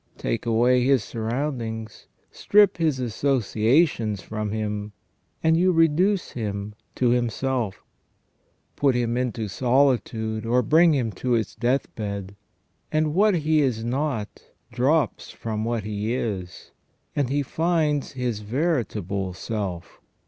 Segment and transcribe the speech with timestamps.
[0.17, 4.93] Take away his surroundings, strip his associations from him,
[5.43, 7.83] and you reduce him to himself
[8.75, 12.35] Put him into solitude, or bring him to his deathbed,
[12.91, 14.41] and what he is not
[14.71, 16.71] drops from what he is,
[17.15, 20.01] and he finds his veritable self.